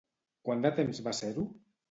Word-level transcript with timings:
Quant 0.49 0.63
de 0.65 0.71
temps 0.79 1.03
va 1.09 1.15
ser-ho? 1.19 1.47